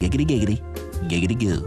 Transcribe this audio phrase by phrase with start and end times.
[0.00, 0.60] Giggity giggity.
[1.08, 1.58] Giggity goo.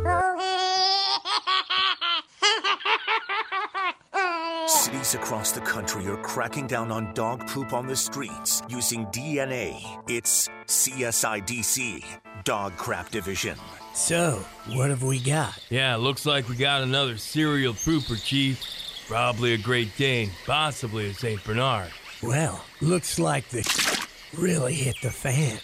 [4.69, 9.83] Cities across the country are cracking down on dog poop on the streets using DNA.
[10.07, 12.05] It's CSIDC,
[12.45, 13.57] Dog Crap Division.
[13.93, 15.61] So, what have we got?
[15.69, 18.63] Yeah, looks like we got another serial pooper, Chief.
[19.09, 21.43] Probably a Great Dane, possibly a St.
[21.43, 21.91] Bernard.
[22.23, 24.07] Well, looks like the
[24.37, 25.59] really hit the fan.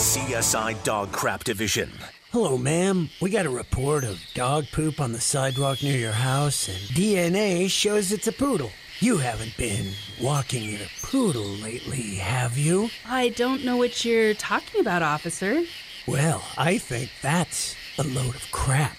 [0.00, 1.92] CSI Dog Crap Division.
[2.32, 3.10] Hello, ma'am.
[3.20, 7.68] We got a report of dog poop on the sidewalk near your house, and DNA
[7.68, 8.70] shows it's a poodle.
[9.00, 12.88] You haven't been walking in a poodle lately, have you?
[13.06, 15.60] I don't know what you're talking about, officer.
[16.06, 18.96] Well, I think that's a load of crap.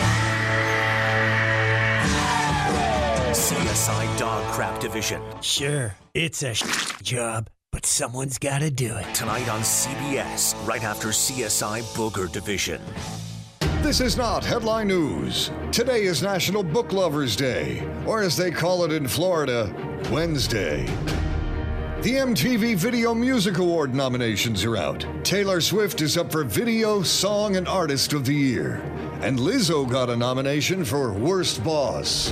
[3.34, 5.24] CSI Dog Crap Division.
[5.42, 6.54] Sure, it's a
[7.02, 7.50] job,
[7.82, 9.16] but someone's gotta do it.
[9.16, 12.80] Tonight on CBS, right after CSI Booger Division.
[13.82, 15.50] This is not headline news.
[15.72, 19.74] Today is National Book Lovers Day, or as they call it in Florida,
[20.12, 20.86] Wednesday.
[22.04, 25.04] The MTV Video Music Award nominations are out.
[25.24, 28.76] Taylor Swift is up for Video, Song, and Artist of the Year.
[29.22, 32.32] And Lizzo got a nomination for Worst Boss.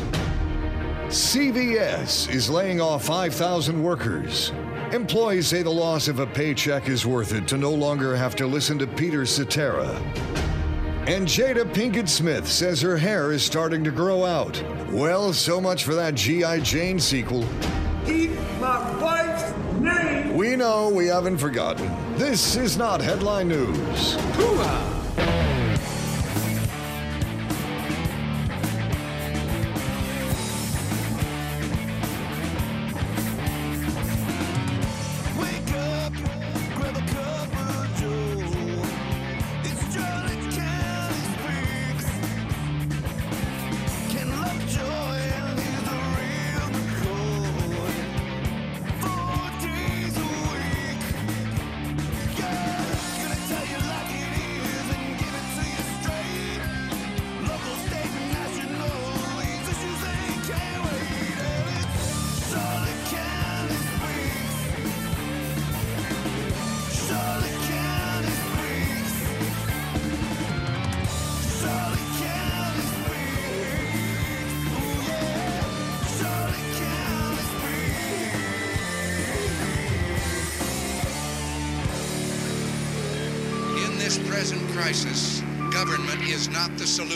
[1.07, 4.52] CVS is laying off 5,000 workers.
[4.91, 8.47] Employees say the loss of a paycheck is worth it to no longer have to
[8.47, 9.87] listen to Peter Cetera.
[11.05, 14.61] And Jada Pinkett Smith says her hair is starting to grow out.
[14.89, 16.61] Well, so much for that G.I.
[16.61, 17.45] Jane sequel.
[18.03, 20.35] Keep my wife's name.
[20.35, 21.87] We know we haven't forgotten.
[22.17, 24.17] This is not headline news.
[24.39, 24.98] Wake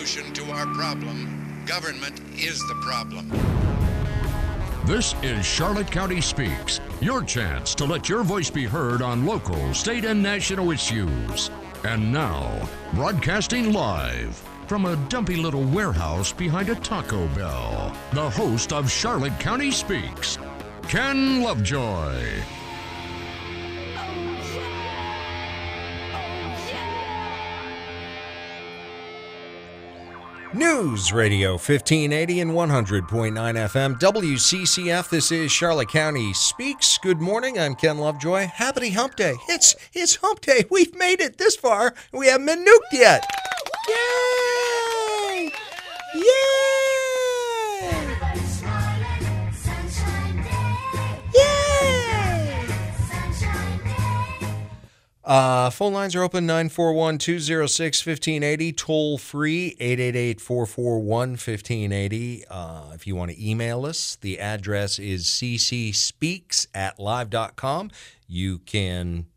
[0.05, 1.63] solution to our problem.
[1.65, 3.29] Government is the problem.
[4.85, 9.73] This is Charlotte County Speaks, your chance to let your voice be heard on local,
[9.73, 11.49] state, and national issues.
[11.85, 14.35] And now, broadcasting live
[14.67, 20.37] from a dumpy little warehouse behind a Taco Bell, the host of Charlotte County Speaks,
[20.89, 22.43] Ken Lovejoy.
[30.53, 35.09] News Radio 1580 and 100.9 FM WCCF.
[35.09, 36.99] This is Charlotte County Speaks.
[36.99, 37.57] Good morning.
[37.57, 38.45] I'm Ken Lovejoy.
[38.53, 39.33] Happy Hump Day.
[39.49, 40.65] It's it's Hump Day.
[40.69, 41.95] We've made it this far.
[42.11, 43.25] We haven't been nuked yet.
[43.89, 44.32] Yay!
[55.25, 62.43] Uh, phone lines are open 941 206 1580, toll free 888 441 1580.
[62.49, 67.91] Uh, if you want to email us, the address is ccspeaks at live.com.
[68.27, 69.27] You can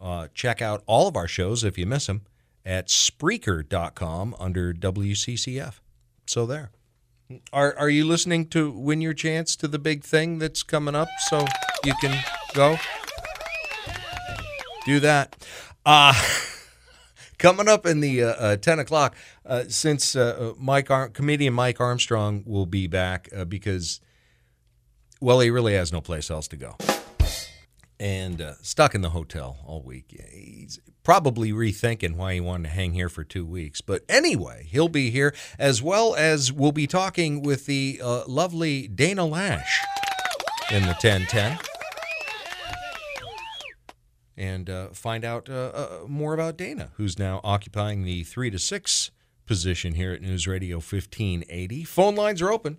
[0.00, 2.22] uh, check out all of our shows if you miss them
[2.64, 5.74] at Spreaker.com under WCCF.
[6.26, 6.70] So there.
[7.52, 11.08] Are, are you listening to Win Your Chance to the big thing that's coming up
[11.28, 11.44] so
[11.84, 12.20] you can
[12.54, 12.76] go?
[14.84, 15.36] Do that.
[15.84, 16.14] Uh,
[17.40, 21.80] coming up in the uh, uh, 10 o'clock, uh, since uh, Mike Ar- comedian Mike
[21.80, 24.00] Armstrong will be back uh, because,
[25.20, 26.76] well, he really has no place else to go.
[27.98, 30.18] And uh, stuck in the hotel all week.
[30.32, 33.80] He's probably rethinking why he wanted to hang here for two weeks.
[33.80, 38.88] But anyway, he'll be here, as well as we'll be talking with the uh, lovely
[38.88, 39.84] Dana Lash
[40.70, 41.58] in the 1010
[44.40, 48.58] and uh, find out uh, uh, more about Dana, who's now occupying the three to
[48.58, 49.10] six
[49.46, 51.84] position here at News Radio 1580.
[51.84, 52.78] Phone lines are open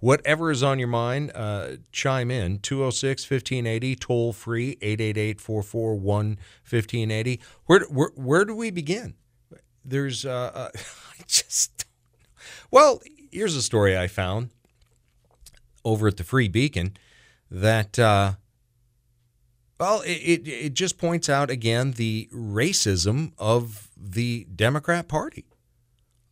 [0.00, 6.26] Whatever is on your mind, uh, chime in 206 1580, toll free 888 441
[6.68, 7.40] 1580.
[7.66, 9.14] Where, do we begin?
[9.84, 10.70] There's, I
[11.26, 11.84] just,
[12.70, 14.48] well, here's a story I found
[15.84, 16.96] over at the Free Beacon
[17.50, 18.34] that, uh,
[19.80, 25.46] well, it, it, it just points out again the racism of the Democrat Party.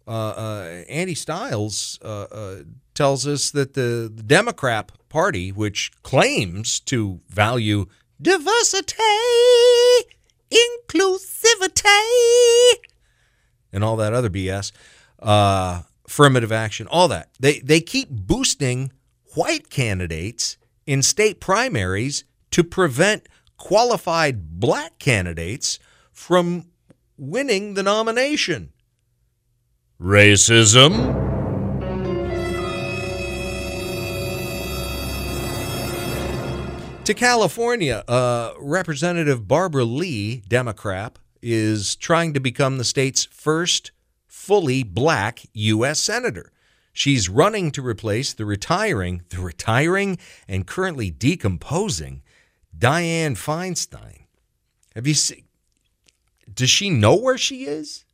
[0.06, 2.56] Uh, uh, Andy Stiles uh, uh,
[2.95, 7.87] tells us that the, the Democrat Party, which claims to value
[8.21, 8.97] diversity,
[10.51, 11.87] inclusivity,
[13.73, 14.73] and all that other BS,
[15.21, 18.93] uh, affirmative action, all that, they, they keep boosting
[19.35, 25.79] white candidates in state primaries to prevent qualified black candidates
[26.12, 26.67] from
[27.17, 28.73] winning the nomination.
[30.00, 31.27] Racism.
[37.05, 43.93] To California, uh, Representative Barbara Lee, Democrat, is trying to become the state's first
[44.27, 46.01] fully black U.S.
[46.01, 46.53] senator.
[46.93, 52.23] She's running to replace the retiring, the retiring and currently decomposing
[52.79, 54.27] Dianne Feinstein.
[54.95, 55.45] Have you seen?
[56.53, 58.05] Does she know where she is?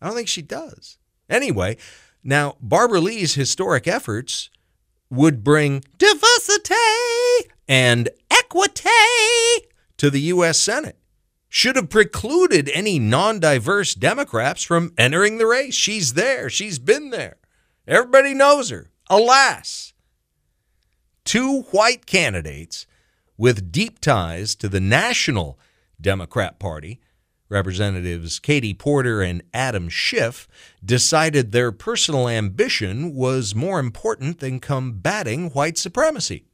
[0.00, 0.98] I don't think she does.
[1.28, 1.76] Anyway,
[2.22, 4.50] now Barbara Lee's historic efforts
[5.10, 6.74] would bring diversity
[7.68, 8.88] and equity
[9.96, 10.58] to the U.S.
[10.58, 10.98] Senate.
[11.48, 15.74] Should have precluded any non diverse Democrats from entering the race.
[15.74, 17.36] She's there, she's been there.
[17.86, 18.90] Everybody knows her.
[19.08, 19.94] Alas,
[21.24, 22.86] two white candidates
[23.36, 25.58] with deep ties to the national
[26.00, 27.00] Democrat Party,
[27.48, 30.48] Representatives Katie Porter and Adam Schiff,
[30.84, 36.44] decided their personal ambition was more important than combating white supremacy.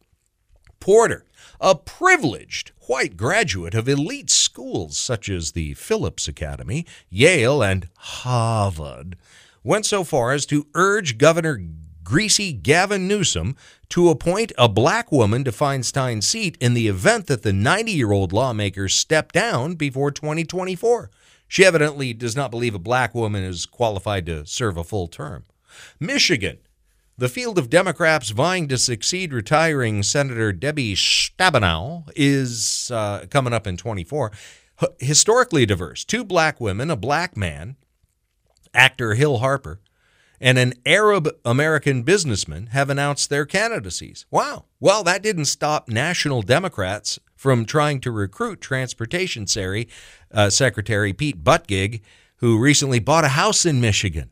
[0.81, 1.25] Porter,
[1.61, 9.17] a privileged white graduate of elite schools such as the Phillips Academy, Yale, and Harvard,
[9.62, 11.62] went so far as to urge Governor
[12.05, 13.57] Greasy Gavin Newsom
[13.91, 18.13] to appoint a black woman to Feinstein's seat in the event that the 90 year
[18.13, 21.11] old lawmaker step down before 2024.
[21.49, 25.45] She evidently does not believe a black woman is qualified to serve a full term.
[26.01, 26.59] Michigan,
[27.19, 33.67] the field of Democrats vying to succeed retiring Senator Debbie Stabenow is uh, coming up
[33.67, 34.33] in 24.
[34.83, 36.05] H- historically diverse.
[36.05, 37.77] Two black women, a black man,
[38.73, 39.81] actor Hill Harper,
[40.43, 44.27] and an Arab American businessman have announced their candidacies.
[44.29, 44.65] Wow.
[44.81, 49.89] Well, that didn't stop national Democrats from trying to recruit Transportation Secretary,
[50.33, 52.00] uh, Secretary Pete Buttigieg,
[52.39, 54.31] who recently bought a house in Michigan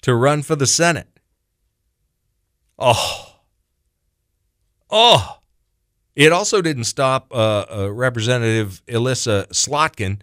[0.00, 1.20] to run for the Senate.
[2.78, 3.40] Oh.
[4.88, 5.40] Oh.
[6.16, 10.22] It also didn't stop uh, uh, Representative Elissa Slotkin,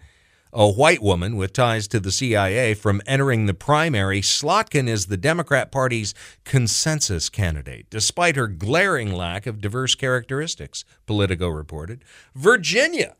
[0.52, 4.20] a white woman with ties to the CIA, from entering the primary.
[4.20, 6.14] Slotkin is the Democrat Party's
[6.44, 12.04] consensus candidate, despite her glaring lack of diverse characteristics, Politico reported.
[12.34, 13.16] Virginia.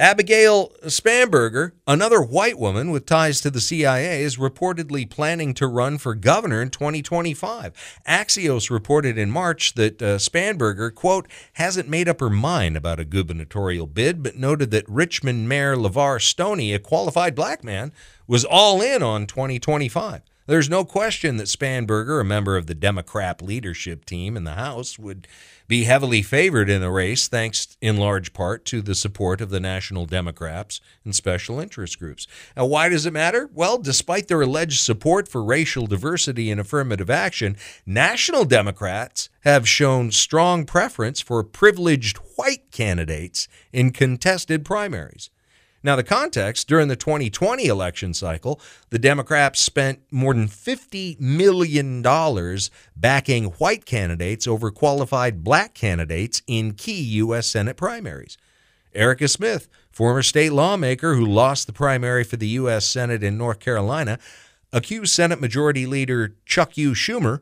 [0.00, 5.98] Abigail Spanberger, another white woman with ties to the CIA, is reportedly planning to run
[5.98, 8.00] for governor in 2025.
[8.08, 13.04] Axios reported in March that uh, Spanberger, quote, hasn't made up her mind about a
[13.04, 17.92] gubernatorial bid, but noted that Richmond Mayor LeVar Stoney, a qualified black man,
[18.26, 20.22] was all in on 2025.
[20.50, 24.98] There's no question that Spanberger, a member of the Democrat leadership team in the House,
[24.98, 25.28] would
[25.68, 29.60] be heavily favored in the race, thanks in large part to the support of the
[29.60, 32.26] National Democrats and special interest groups.
[32.56, 33.48] Now, why does it matter?
[33.54, 40.10] Well, despite their alleged support for racial diversity and affirmative action, National Democrats have shown
[40.10, 45.30] strong preference for privileged white candidates in contested primaries.
[45.82, 48.60] Now, the context during the 2020 election cycle,
[48.90, 52.02] the Democrats spent more than $50 million
[52.94, 57.46] backing white candidates over qualified black candidates in key U.S.
[57.46, 58.36] Senate primaries.
[58.94, 62.86] Erica Smith, former state lawmaker who lost the primary for the U.S.
[62.86, 64.18] Senate in North Carolina,
[64.72, 66.92] accused Senate Majority Leader Chuck U.
[66.92, 67.40] Schumer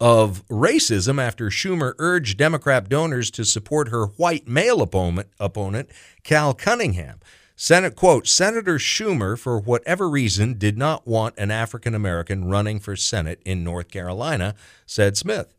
[0.00, 5.90] of racism after Schumer urged Democrat donors to support her white male opponent, opponent
[6.24, 7.20] Cal Cunningham.
[7.54, 12.96] Senate quote Senator Schumer, for whatever reason, did not want an African American running for
[12.96, 14.54] Senate in North Carolina,
[14.86, 15.52] said Smith.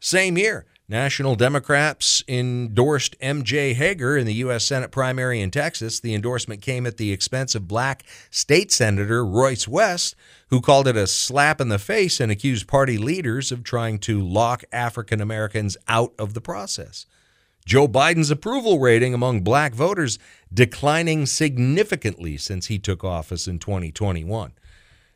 [0.00, 3.72] Same year, National Democrats endorsed M.J.
[3.74, 4.66] Hegar in the U.S.
[4.66, 5.98] Senate primary in Texas.
[5.98, 10.14] The endorsement came at the expense of black state Senator Royce West,
[10.50, 14.20] who called it a slap in the face and accused party leaders of trying to
[14.20, 17.06] lock African Americans out of the process.
[17.64, 20.18] Joe Biden's approval rating among black voters
[20.52, 24.52] declining significantly since he took office in 2021.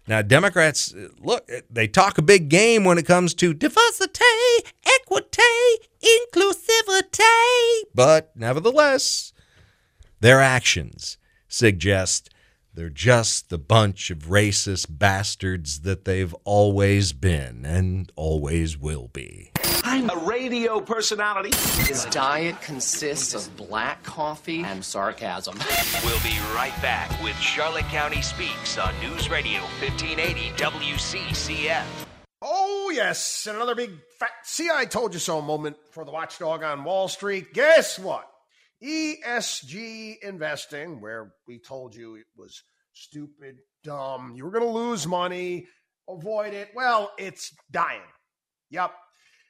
[0.09, 4.25] Now, Democrats, look, they talk a big game when it comes to diversity,
[5.00, 5.43] equity,
[6.03, 7.21] inclusivity.
[7.95, 9.35] But nevertheless,
[10.21, 12.31] their actions suggest
[12.78, 19.50] they're just the bunch of racist bastards that they've always been and always will be.
[19.82, 21.50] I'm a radio personality.
[21.82, 25.58] His diet consists of black coffee and sarcasm.
[26.04, 31.85] We'll be right back with Charlotte County Speaks on News Radio 1580 WCCF.
[32.40, 36.85] Oh, yes, another big fat see I told you so moment for the watchdog on
[36.85, 37.52] Wall Street.
[37.52, 38.30] Guess what?
[38.82, 45.06] ESG investing, where we told you it was stupid, dumb, you were going to lose
[45.06, 45.66] money,
[46.08, 46.70] avoid it.
[46.75, 48.02] Well, it's dying.
[48.70, 48.92] Yep.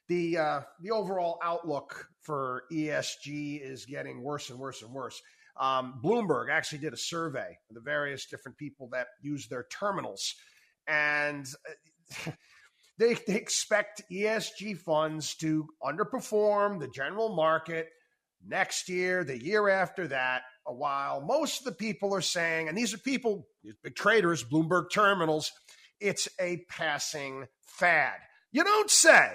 [0.09, 5.21] The uh, the overall outlook for ESG is getting worse and worse and worse.
[5.59, 10.35] Um, Bloomberg actually did a survey of the various different people that use their terminals,
[10.87, 11.47] and
[12.27, 12.31] uh,
[12.99, 17.89] they, they expect ESG funds to underperform the general market
[18.49, 21.21] next year, the year after that, a while.
[21.21, 23.47] Most of the people are saying, and these are people,
[23.83, 25.51] big traders, Bloomberg terminals,
[26.01, 28.15] it's a passing fad.
[28.53, 29.31] You don't say,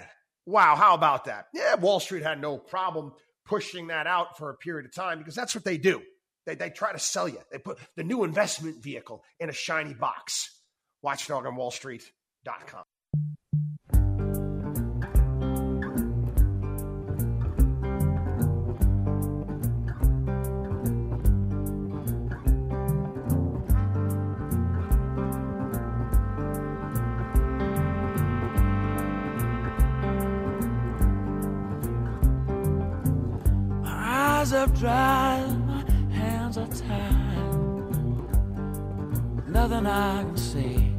[0.46, 1.48] wow, how about that?
[1.54, 3.14] Yeah, Wall Street had no problem
[3.46, 6.02] pushing that out for a period of time because that's what they do.
[6.46, 7.40] They, they try to sell you.
[7.52, 10.62] They put the new investment vehicle in a shiny box.
[11.02, 12.84] Watchdog on wallstreet.com.
[13.16, 13.43] My
[34.56, 35.84] are dry, my
[36.14, 37.44] hands are tied.
[39.48, 40.94] Nothing I can say.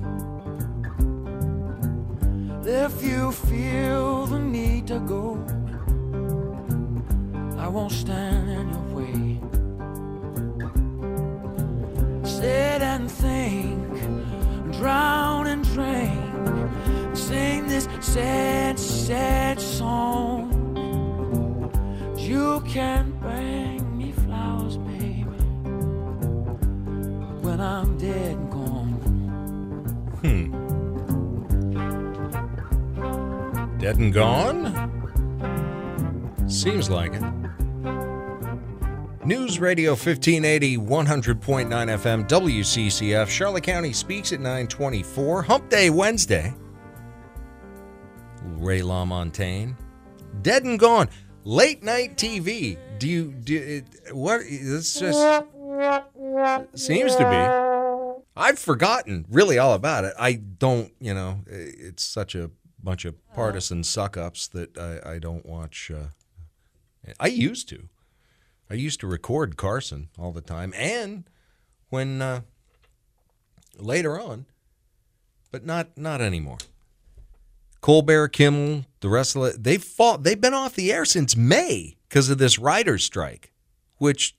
[2.66, 5.38] If you feel the need to go,
[7.58, 9.40] I won't stand in your way.
[12.24, 13.92] Sit and think,
[14.72, 20.53] drown and drink, sing this sad, sad song.
[22.24, 25.24] You can bring me flowers, baby,
[27.42, 28.92] when I'm dead and gone.
[30.22, 30.48] Hmm.
[33.78, 34.72] Dead and gone?
[36.48, 37.22] Seems like it.
[39.26, 43.28] News Radio 1580, 100.9 FM, WCCF.
[43.28, 45.42] Charlotte County speaks at 924.
[45.42, 46.54] Hump Day Wednesday.
[48.42, 49.76] Ray LaMontagne.
[50.40, 51.10] Dead and gone.
[51.46, 52.78] Late night TV.
[52.98, 54.40] Do you do it, what?
[54.44, 55.18] It's just
[56.74, 58.24] seems to be.
[58.36, 60.14] I've forgotten really all about it.
[60.18, 62.50] I don't, you know, it's such a
[62.82, 65.90] bunch of partisan suck ups that I, I don't watch.
[65.94, 66.08] Uh,
[67.20, 67.88] I used to.
[68.70, 71.24] I used to record Carson all the time, and
[71.90, 72.40] when uh,
[73.78, 74.46] later on,
[75.52, 76.58] but not not anymore.
[77.84, 80.22] Colbert, Kimmel, the rest of it, they've fought.
[80.22, 83.52] They've been off the air since May because of this writer's strike,
[83.98, 84.34] which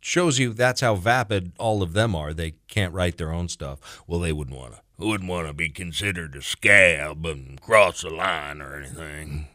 [0.00, 2.32] shows you that's how vapid all of them are.
[2.32, 4.04] They can't write their own stuff.
[4.06, 4.80] Well, they wouldn't want to.
[4.96, 9.48] Wouldn't want to be considered a scab and cross the line or anything.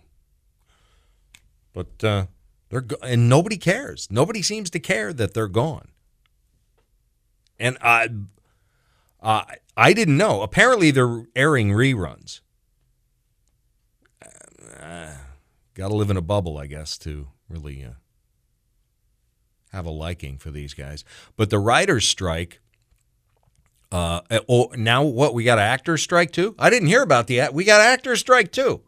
[1.71, 2.25] But uh,
[2.67, 4.09] they're go- and nobody cares.
[4.11, 5.87] Nobody seems to care that they're gone.
[7.57, 8.09] And I,
[9.21, 10.41] I didn't know.
[10.41, 12.41] Apparently, they're airing reruns.
[14.99, 15.13] Uh,
[15.75, 17.91] Got to live in a bubble, I guess, to really uh,
[19.71, 21.05] have a liking for these guys.
[21.37, 22.59] But the writers' strike.
[23.91, 25.33] Uh, oh, now what?
[25.33, 26.53] We got an actors' strike too.
[26.59, 27.47] I didn't hear about the.
[27.53, 28.81] We got actors' strike too.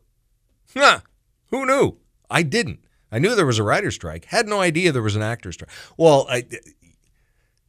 [0.75, 0.99] Huh?
[1.47, 1.97] Who knew?
[2.29, 2.79] I didn't.
[3.11, 4.25] I knew there was a writer's strike.
[4.25, 5.71] Had no idea there was an actor's strike.
[5.97, 6.45] Well, I,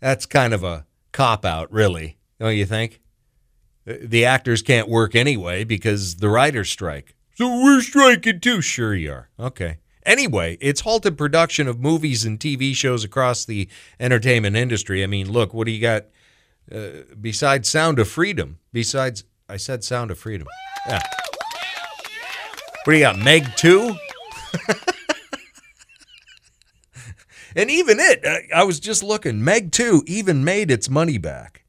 [0.00, 2.16] that's kind of a cop out, really.
[2.40, 3.00] Don't you think?
[3.84, 7.14] The actors can't work anyway because the writers strike.
[7.34, 8.60] So we're striking too.
[8.60, 9.28] Sure you are.
[9.38, 9.78] Okay.
[10.04, 13.68] Anyway, it's halted production of movies and TV shows across the
[14.00, 15.02] entertainment industry.
[15.02, 16.06] I mean, look, what do you got
[16.74, 18.58] uh, besides Sound of Freedom?
[18.72, 20.48] Besides, I said Sound of Freedom.
[20.88, 21.00] Yeah.
[22.84, 23.18] What do you got?
[23.18, 23.94] Meg 2?
[27.54, 29.44] And even it, uh, I was just looking.
[29.44, 31.62] Meg 2 even made its money back.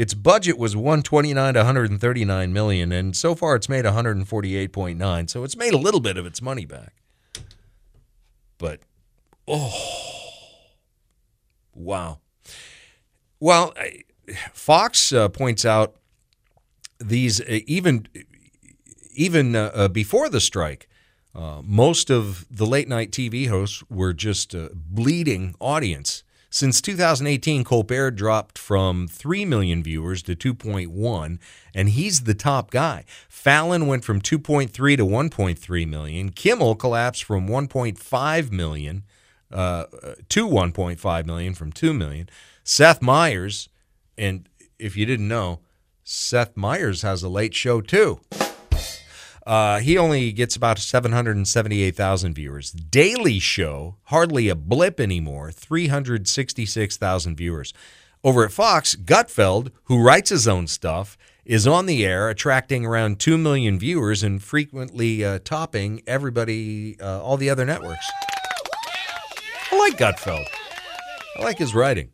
[0.00, 5.28] Its budget was 129 to 139 million, and so far it's made 148.9.
[5.28, 6.94] So it's made a little bit of its money back.
[8.56, 8.80] But
[9.46, 9.78] oh,
[11.74, 12.20] wow.
[13.40, 13.74] Well,
[14.54, 15.96] Fox uh, points out
[16.98, 18.08] these uh, even
[19.12, 20.88] even uh, uh, before the strike,
[21.34, 26.24] uh, most of the late night TV hosts were just uh, bleeding audience.
[26.52, 31.38] Since 2018, Colbert dropped from 3 million viewers to 2.1,
[31.74, 33.04] and he's the top guy.
[33.28, 36.30] Fallon went from 2.3 to 1.3 million.
[36.30, 39.04] Kimmel collapsed from 1.5 million
[39.52, 39.84] uh,
[40.28, 42.28] to 1.5 million from 2 million.
[42.64, 43.68] Seth Meyers,
[44.18, 45.60] and if you didn't know,
[46.02, 48.20] Seth Meyers has a late show too.
[49.50, 52.70] Uh, he only gets about 778,000 viewers.
[52.70, 57.74] Daily Show, hardly a blip anymore, 366,000 viewers.
[58.22, 63.18] Over at Fox, Gutfeld, who writes his own stuff, is on the air, attracting around
[63.18, 68.06] 2 million viewers and frequently uh, topping everybody, uh, all the other networks.
[69.72, 70.46] I like Gutfeld.
[71.36, 72.10] I like his writing.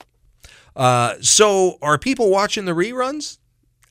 [0.74, 3.36] Uh, so, are people watching the reruns?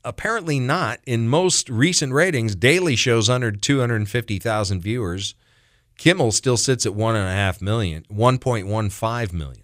[0.05, 0.99] Apparently not.
[1.05, 5.35] In most recent ratings, Daily shows under 250,000 viewers.
[5.97, 9.63] Kimmel still sits at one and a half million, 1.15 million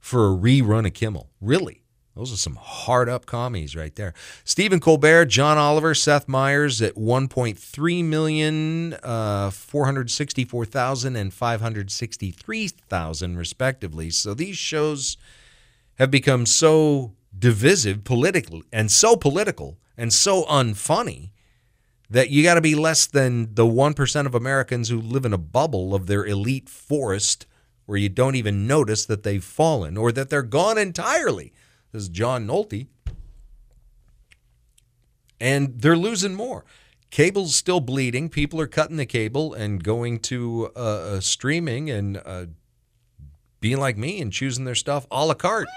[0.00, 1.28] for a rerun of Kimmel.
[1.40, 1.82] Really?
[2.16, 4.14] Those are some hard up commies right there.
[4.44, 14.10] Stephen Colbert, John Oliver, Seth Meyers at 1.3 million, uh, 464,000 and 563,000 respectively.
[14.10, 15.16] So these shows
[15.98, 21.30] have become so divisive politically and so political and so unfunny
[22.10, 25.38] that you got to be less than the 1% of Americans who live in a
[25.38, 27.46] bubble of their elite forest
[27.86, 31.52] where you don't even notice that they've fallen or that they're gone entirely.
[31.92, 32.88] This is John Nolte.
[35.40, 36.64] And they're losing more.
[37.10, 38.28] Cable's still bleeding.
[38.28, 42.46] People are cutting the cable and going to uh, uh, streaming and uh,
[43.60, 45.68] being like me and choosing their stuff a la carte.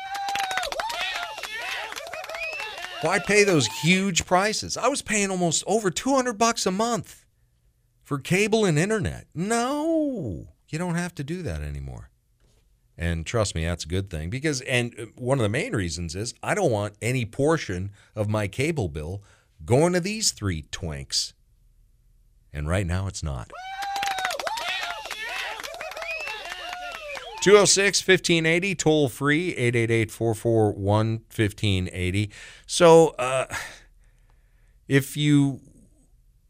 [3.04, 4.78] Why pay those huge prices?
[4.78, 7.26] I was paying almost over 200 bucks a month
[8.02, 9.28] for cable and internet.
[9.36, 12.10] No, you don't have to do that anymore.
[12.98, 16.34] And trust me, that's a good thing because and one of the main reasons is
[16.42, 19.22] I don't want any portion of my cable bill
[19.66, 21.34] going to these three twinks.
[22.54, 23.52] And right now it's not.
[27.44, 32.30] 206 1580, toll free, 888 441 1580.
[32.66, 33.54] So, uh,
[34.88, 35.60] if you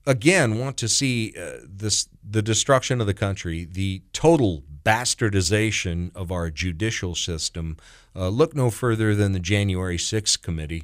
[0.05, 6.31] again want to see uh, this the destruction of the country, the total bastardization of
[6.31, 7.77] our judicial system,
[8.15, 10.83] uh, look no further than the January 6th committee,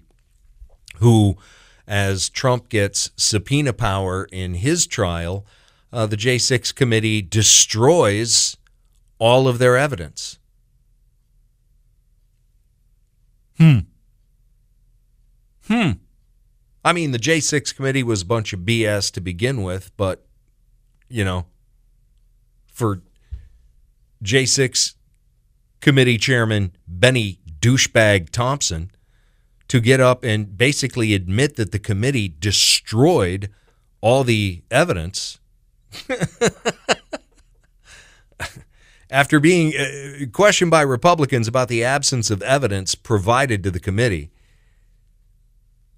[0.96, 1.38] who,
[1.88, 5.46] as Trump gets subpoena power in his trial,
[5.94, 8.58] uh, the J6 committee destroys
[9.20, 10.40] all of their evidence.
[13.58, 13.80] Hmm.
[15.68, 15.92] Hmm.
[16.84, 20.26] I mean, the J6 committee was a bunch of BS to begin with, but,
[21.10, 21.46] you know,
[22.72, 23.02] for
[24.24, 24.96] J6
[25.82, 28.92] committee chairman Benny douchebag Thompson
[29.68, 33.50] to get up and basically admit that the committee destroyed
[34.02, 35.40] all the evidence
[39.10, 44.30] after being uh, questioned by Republicans about the absence of evidence provided to the committee,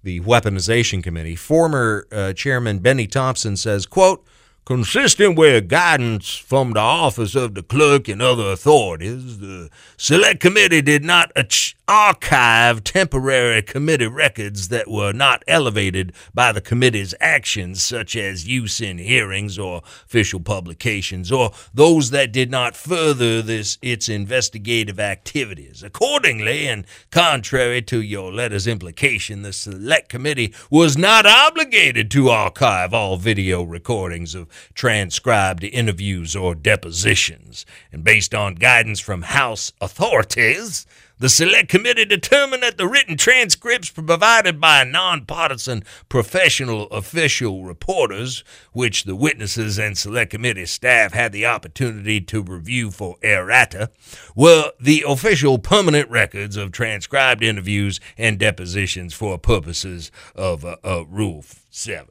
[0.02, 4.24] the weaponization committee, former uh, chairman Benny Thompson says, quote,
[4.64, 10.80] Consistent with guidance from the office of the clerk and other authorities, the select committee
[10.80, 17.82] did not ach- archive temporary committee records that were not elevated by the committee's actions,
[17.82, 23.78] such as use in hearings or official publications, or those that did not further this
[23.82, 25.82] its investigative activities.
[25.82, 32.94] Accordingly, and contrary to your letter's implication, the select committee was not obligated to archive
[32.94, 37.66] all video recordings of transcribed interviews or depositions.
[37.90, 40.86] And based on guidance from House authorities,
[41.22, 49.04] the Select Committee determined that the written transcripts provided by nonpartisan professional official reporters, which
[49.04, 53.90] the witnesses and Select Committee staff had the opportunity to review for errata,
[54.34, 61.04] were the official permanent records of transcribed interviews and depositions for purposes of uh, uh,
[61.06, 62.08] Rule 7.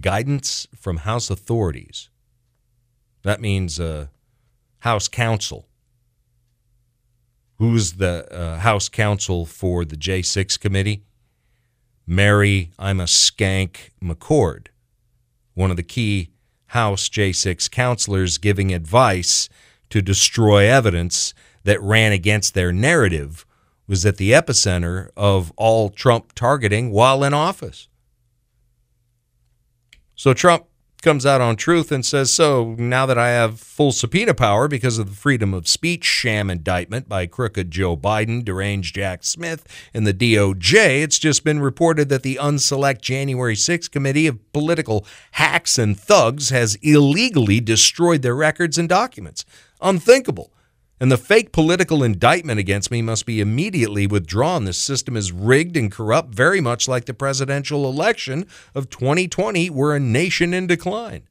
[0.00, 2.10] guidance from House authorities.
[3.22, 4.08] That means uh,
[4.80, 5.65] House counsel.
[7.58, 11.04] Who's the uh, House counsel for the J6 committee?
[12.06, 14.66] Mary, I'm a skank McCord,
[15.54, 16.30] one of the key
[16.66, 19.48] House J6 counselors giving advice
[19.88, 21.32] to destroy evidence
[21.64, 23.46] that ran against their narrative
[23.88, 27.88] was at the epicenter of all Trump targeting while in office.
[30.14, 30.66] So Trump
[31.06, 34.98] comes out on truth and says, So now that I have full subpoena power because
[34.98, 39.64] of the freedom of speech sham indictment by crooked Joe Biden, deranged Jack Smith,
[39.94, 45.06] and the DOJ, it's just been reported that the unselect January 6th committee of political
[45.30, 49.44] hacks and thugs has illegally destroyed their records and documents.
[49.80, 50.50] Unthinkable.
[50.98, 54.64] And the fake political indictment against me must be immediately withdrawn.
[54.64, 59.68] This system is rigged and corrupt, very much like the presidential election of 2020.
[59.68, 61.28] We're a nation in decline.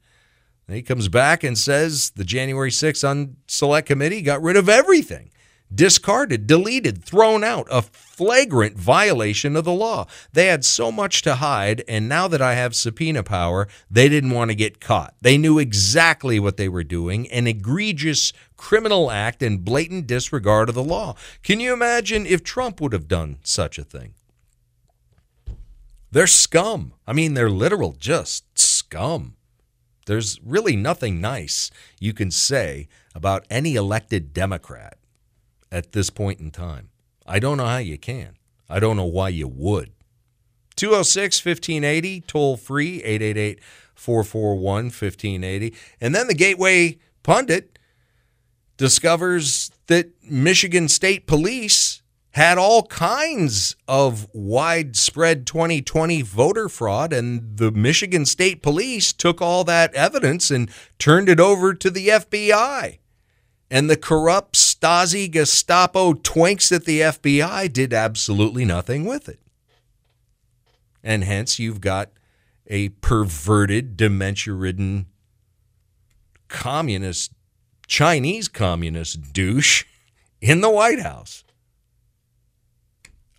[0.67, 3.03] And he comes back and says the January 6th
[3.47, 5.31] Unselect Committee got rid of everything
[5.75, 10.07] discarded, deleted, thrown out, a flagrant violation of the law.
[10.33, 14.31] They had so much to hide, and now that I have subpoena power, they didn't
[14.31, 15.13] want to get caught.
[15.21, 20.75] They knew exactly what they were doing an egregious criminal act and blatant disregard of
[20.75, 21.15] the law.
[21.43, 24.13] Can you imagine if Trump would have done such a thing?
[26.11, 26.93] They're scum.
[27.05, 29.35] I mean, they're literal, just scum.
[30.05, 34.97] There's really nothing nice you can say about any elected Democrat
[35.71, 36.89] at this point in time.
[37.25, 38.37] I don't know how you can.
[38.69, 39.91] I don't know why you would.
[40.75, 43.59] 206 1580, toll free, 888
[43.95, 45.73] 441 1580.
[46.01, 47.79] And then the Gateway Pundit
[48.77, 52.01] discovers that Michigan State Police
[52.31, 59.63] had all kinds of widespread 2020 voter fraud, and the Michigan State Police took all
[59.63, 62.97] that evidence and turned it over to the FBI.
[63.71, 69.39] And the corrupt Stasi Gestapo twinks at the FBI did absolutely nothing with it.
[71.03, 72.11] And hence, you've got
[72.67, 75.07] a perverted, dementia ridden
[76.49, 77.31] communist,
[77.87, 79.85] Chinese communist douche
[80.39, 81.43] in the White House.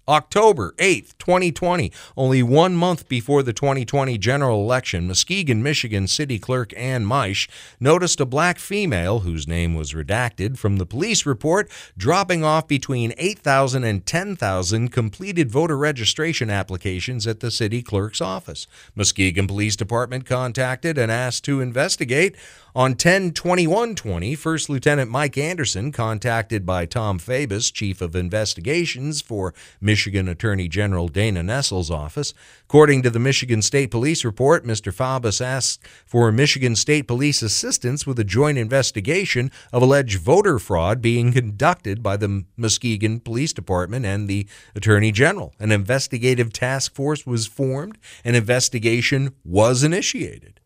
[0.08, 6.72] October 8th, 2020, only one month before the 2020 general election, Muskegon, Michigan city clerk
[6.76, 7.48] Ann Meisch
[7.80, 13.14] noticed a black female, whose name was redacted from the police report, dropping off between
[13.18, 18.68] 8,000 and 10,000 completed voter registration applications at the city clerk's office.
[18.94, 22.36] Muskegon Police Department contacted and asked to investigate.
[22.76, 29.22] On 10 21 20, First Lieutenant Mike Anderson, contacted by Tom Fabus, Chief of Investigations
[29.22, 32.34] for Michigan Attorney General Dana Nessel's office.
[32.64, 34.92] According to the Michigan State Police report, Mr.
[34.92, 41.00] Fabus asked for Michigan State Police assistance with a joint investigation of alleged voter fraud
[41.00, 45.54] being conducted by the Muskegon Police Department and the Attorney General.
[45.58, 50.60] An investigative task force was formed, an investigation was initiated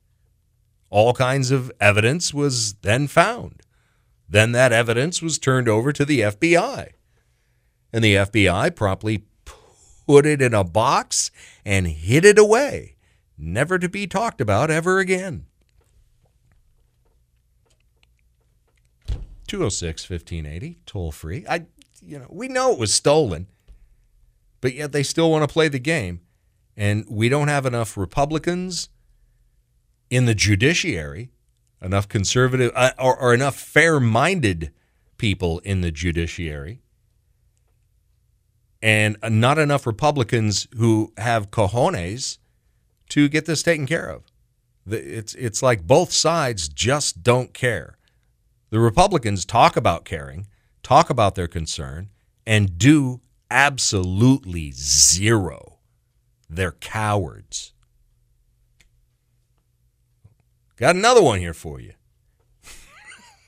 [0.90, 3.62] all kinds of evidence was then found.
[4.28, 6.90] Then that evidence was turned over to the FBI.
[7.92, 9.24] And the FBI promptly
[10.06, 11.30] put it in a box
[11.64, 12.96] and hid it away,
[13.38, 15.46] never to be talked about ever again.
[19.46, 21.44] 206 1580, toll free.
[21.48, 21.66] I
[22.02, 23.48] you know, we know it was stolen,
[24.60, 26.20] but yet they still want to play the game.
[26.76, 28.88] And we don't have enough Republicans
[30.10, 31.30] in the judiciary,
[31.80, 34.72] enough conservative uh, or, or enough fair minded
[35.16, 36.82] people in the judiciary,
[38.82, 42.38] and not enough Republicans who have cojones
[43.10, 44.24] to get this taken care of.
[44.86, 47.98] It's, it's like both sides just don't care.
[48.70, 50.46] The Republicans talk about caring,
[50.82, 52.08] talk about their concern,
[52.46, 53.20] and do
[53.50, 55.78] absolutely zero.
[56.48, 57.74] They're cowards.
[60.80, 61.92] Got another one here for you.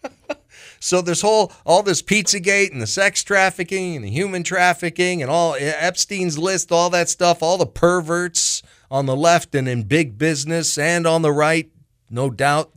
[0.79, 5.31] so this whole all this Pizzagate and the sex trafficking and the human trafficking and
[5.31, 10.19] all Epstein's list, all that stuff, all the perverts on the left and in big
[10.19, 11.71] business and on the right,
[12.11, 12.71] no doubt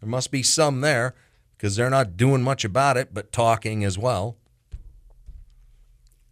[0.00, 1.14] there must be some there
[1.56, 4.36] because they're not doing much about it but talking as well.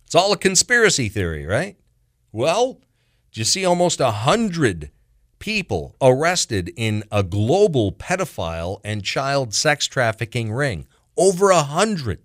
[0.04, 1.76] It's all a conspiracy theory, right?
[2.32, 2.80] Well,
[3.30, 4.90] do you see almost a hundred
[5.38, 10.86] people arrested in a global pedophile and child sex trafficking ring.
[11.16, 12.20] Over a hundred.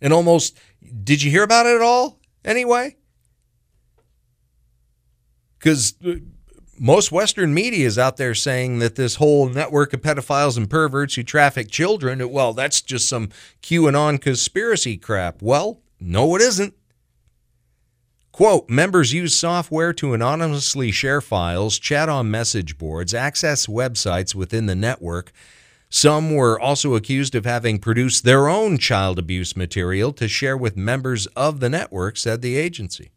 [0.00, 0.56] And almost,
[1.02, 2.96] did you hear about it at all anyway?
[5.58, 6.14] Because uh,
[6.78, 11.14] most Western media is out there saying that this whole network of pedophiles and perverts
[11.14, 13.30] who traffic children, well, that's just some
[13.62, 15.42] QAnon conspiracy crap.
[15.42, 16.74] Well, no, it isn't.
[18.38, 24.66] Quote Members use software to anonymously share files, chat on message boards, access websites within
[24.66, 25.32] the network.
[25.90, 30.76] Some were also accused of having produced their own child abuse material to share with
[30.76, 33.10] members of the network, said the agency.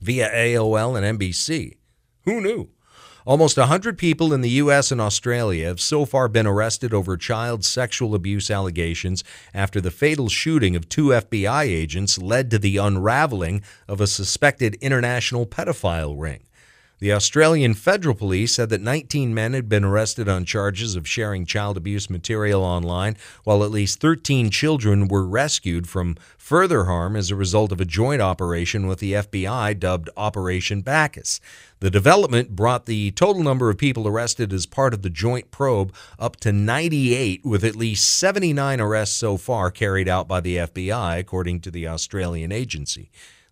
[0.00, 1.78] Via AOL and NBC.
[2.22, 2.68] Who knew?
[3.26, 4.90] Almost 100 people in the U.S.
[4.90, 10.30] and Australia have so far been arrested over child sexual abuse allegations after the fatal
[10.30, 16.44] shooting of two FBI agents led to the unraveling of a suspected international pedophile ring.
[17.00, 21.46] The Australian Federal Police said that 19 men had been arrested on charges of sharing
[21.46, 27.30] child abuse material online, while at least 13 children were rescued from further harm as
[27.30, 31.40] a result of a joint operation with the FBI dubbed Operation Bacchus.
[31.78, 35.94] The development brought the total number of people arrested as part of the joint probe
[36.18, 41.18] up to 98, with at least 79 arrests so far carried out by the FBI,
[41.18, 43.10] according to the Australian agency.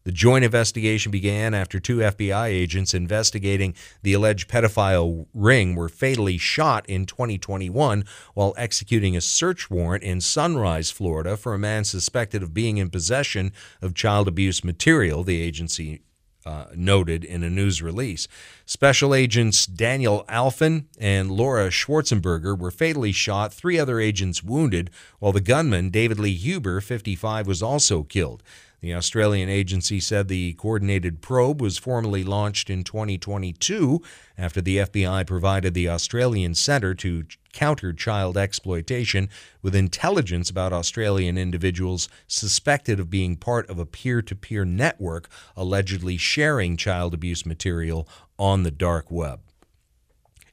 [0.08, 6.38] The joint investigation began after two FBI agents investigating the alleged pedophile ring were fatally
[6.38, 12.42] shot in 2021 while executing a search warrant in Sunrise, Florida, for a man suspected
[12.42, 16.00] of being in possession of child abuse material, the agency
[16.46, 18.26] uh, noted in a news release.
[18.64, 25.32] Special agents Daniel Alfin and Laura Schwarzenberger were fatally shot, three other agents wounded, while
[25.32, 28.42] the gunman, David Lee Huber, 55, was also killed.
[28.80, 34.00] The Australian agency said the coordinated probe was formally launched in 2022
[34.36, 39.30] after the FBI provided the Australian Centre to Counter Child Exploitation
[39.62, 45.28] with intelligence about Australian individuals suspected of being part of a peer to peer network
[45.56, 49.40] allegedly sharing child abuse material on the dark web.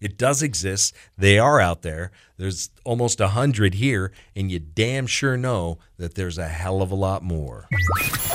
[0.06, 0.94] It does exist.
[1.18, 2.12] They are out there.
[2.38, 6.92] There's almost a hundred here, and you damn sure know that there's a hell of
[6.92, 7.68] a lot more.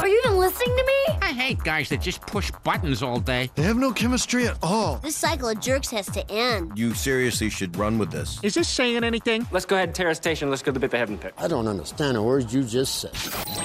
[0.01, 1.19] Are you even listening to me?
[1.23, 3.53] I hate guys that just push buttons all day.
[3.55, 4.97] They have no chemistry at all.
[4.97, 6.77] This cycle of jerks has to end.
[6.77, 8.41] You seriously should run with this.
[8.43, 9.47] Is this saying anything?
[9.53, 10.51] Let's go ahead and tear a station.
[10.51, 11.41] Let's go to the bit they haven't picked.
[11.41, 13.13] I don't understand a word you just said.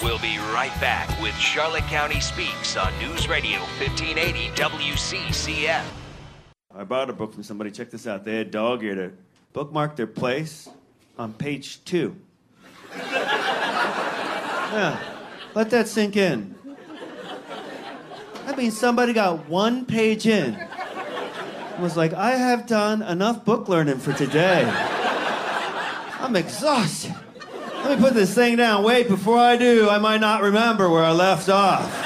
[0.03, 6.04] We'll be right back with Charlotte County Speaks on News Radio 1580 WCCF.
[6.77, 7.71] I bought a book from somebody.
[7.71, 8.25] Check this out.
[8.25, 9.11] They had dog ear to
[9.53, 10.67] bookmark their place
[11.17, 12.17] on page two.
[12.97, 14.99] yeah,
[15.53, 16.53] let that sink in.
[18.45, 20.55] That means somebody got one page in.
[20.55, 24.65] and Was like, I have done enough book learning for today.
[26.19, 27.15] I'm exhausted.
[27.85, 28.83] Let me put this thing down.
[28.83, 32.04] Wait, before I do, I might not remember where I left off.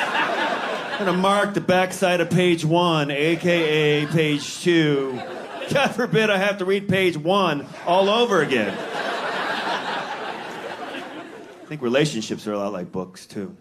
[1.00, 5.18] Gonna mark the backside of page one, aka page two.
[5.72, 8.78] God forbid I have to read page one all over again.
[11.62, 13.40] I think relationships are a lot like books, too.
[13.40, 13.56] You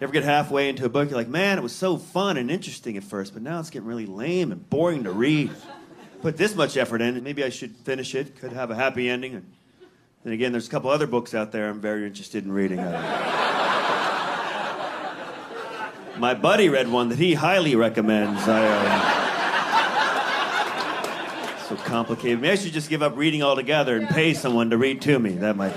[0.00, 2.96] ever get halfway into a book, you're like, man, it was so fun and interesting
[2.96, 5.52] at first, but now it's getting really lame and boring to read.
[6.22, 9.36] Put this much effort in maybe I should finish it, could have a happy ending.
[9.36, 9.46] And
[10.24, 12.80] then again, there's a couple other books out there I'm very interested in reading.
[16.18, 18.42] My buddy read one that he highly recommends.
[18.48, 19.28] I, uh,
[21.68, 22.40] so complicated.
[22.40, 25.32] Maybe I should just give up reading altogether and pay someone to read to me.
[25.32, 25.74] That might.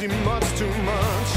[0.00, 1.28] She much too much.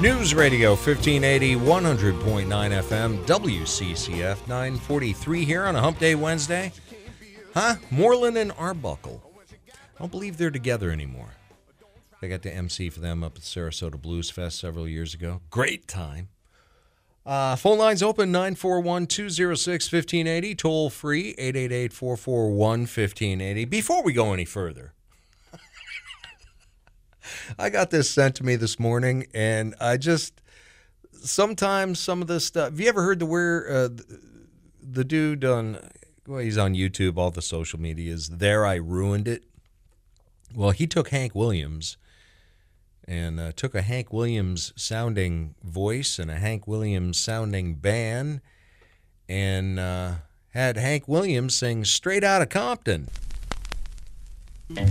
[0.00, 6.72] News Radio 1580, 100.9 FM, WCCF 943 here on a Hump Day Wednesday.
[7.54, 7.76] Huh?
[7.92, 9.22] Moreland and Arbuckle.
[9.70, 11.34] I don't believe they're together anymore.
[12.20, 15.42] I got to MC for them up at Sarasota Blues Fest several years ago.
[15.50, 16.28] Great time.
[17.24, 23.64] Uh, phone lines open 941 206 1580, toll free 888 441 1580.
[23.66, 24.92] Before we go any further,
[27.58, 30.40] I got this sent to me this morning, and I just
[31.12, 32.70] sometimes some of this stuff.
[32.70, 33.88] Have you ever heard the where uh,
[34.82, 35.78] the dude on
[36.26, 38.28] well, he's on YouTube, all the social medias.
[38.28, 39.44] There, I ruined it.
[40.54, 41.96] Well, he took Hank Williams
[43.06, 48.40] and uh, took a Hank Williams sounding voice and a Hank Williams sounding band
[49.28, 50.12] and uh,
[50.50, 53.08] had Hank Williams sing straight out of Compton.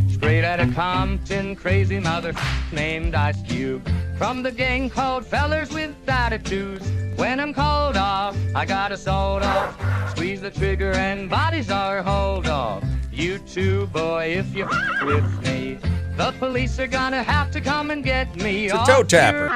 [0.10, 2.34] Straight out of Compton, crazy mother
[2.72, 3.88] named Ice Cube.
[4.18, 6.92] From the gang called Fellers with Attitudes.
[7.16, 10.12] When I'm called off, I got a sold off.
[10.12, 12.84] Squeeze the trigger and bodies are hauled off.
[13.12, 14.68] You too, boy, if you
[15.04, 15.78] with me.
[16.22, 18.66] The police are gonna have to come and get me.
[18.66, 19.50] It's a toe tapper.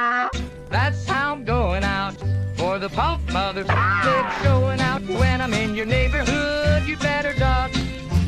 [0.68, 2.16] That's how I'm going out.
[2.56, 5.00] For the pump mother it's showing out.
[5.02, 7.70] When I'm in your neighborhood, you better duck.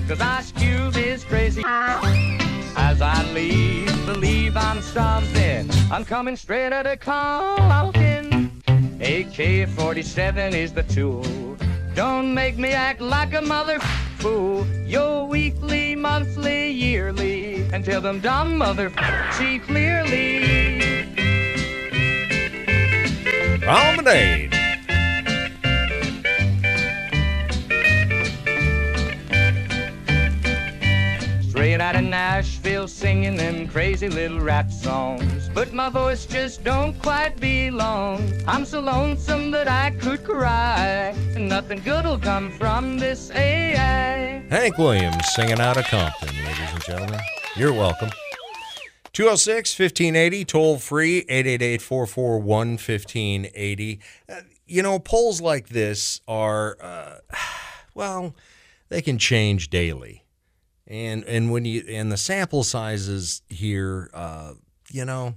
[0.06, 1.64] Cause Ice Cube is crazy.
[1.66, 5.68] As I leave, believe I'm something.
[5.90, 8.52] I'm coming straight out of Compton.
[9.00, 11.56] AK 47 is the tool.
[11.96, 13.80] Don't make me act like a mother
[14.18, 14.66] fool.
[14.84, 17.66] You're weekly, monthly, yearly.
[17.72, 18.92] And tell them dumb mother
[19.32, 20.86] see clearly.
[23.60, 24.57] Promenade.
[31.68, 35.50] Straight out of Nashville singing them crazy little rap songs.
[35.52, 38.32] But my voice just don't quite belong.
[38.46, 41.14] I'm so lonesome that I could cry.
[41.36, 44.46] And nothing good'll come from this AI.
[44.48, 47.20] Hank Williams singing out of Compton, ladies and gentlemen.
[47.54, 48.08] You're welcome.
[49.12, 54.00] 206 1580, toll free, 888 441 1580.
[54.66, 57.16] You know, polls like this are, uh,
[57.94, 58.34] well,
[58.88, 60.24] they can change daily.
[60.88, 64.54] And and when you and the sample sizes here, uh,
[64.90, 65.34] you know,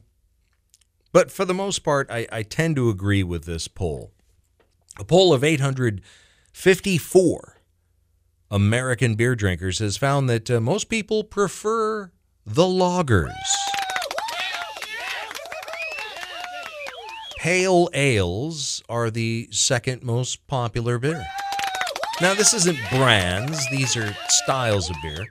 [1.12, 4.14] but for the most part, I, I tend to agree with this poll.
[4.98, 7.58] A poll of 854
[8.50, 12.12] American beer drinkers has found that uh, most people prefer
[12.46, 13.34] the lagers.
[17.40, 21.26] Pale ales are the second most popular beer.
[22.22, 25.26] Now, this isn't brands, these are styles of beer.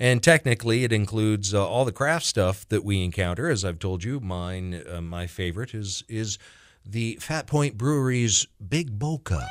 [0.00, 3.50] And technically, it includes uh, all the craft stuff that we encounter.
[3.50, 6.38] As I've told you, mine, uh, my favorite is is
[6.86, 9.46] the Fat Point Brewery's Big Boca.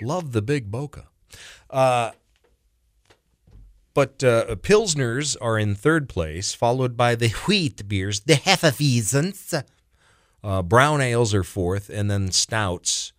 [0.00, 1.08] Love the Big Boca.
[1.68, 2.12] Uh,
[3.92, 9.62] but uh, Pilsners are in third place, followed by the wheat beers, the Hefeweizens.
[10.42, 13.12] Uh, brown ales are fourth, and then stouts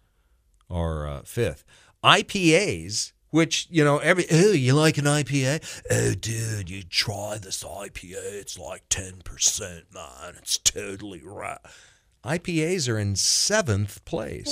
[0.69, 1.63] are uh, fifth.
[2.03, 5.81] IPAs, which, you know, every, oh, you like an IPA?
[5.91, 8.15] Oh, dude, you try this IPA.
[8.15, 10.35] It's like 10%, man.
[10.37, 11.59] It's totally right.
[12.23, 14.49] IPAs are in seventh place.